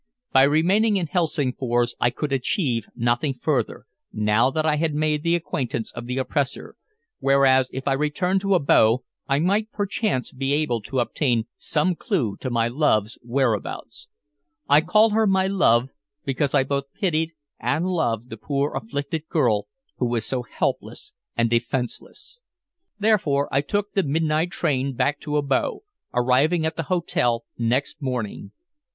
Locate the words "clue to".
11.93-12.49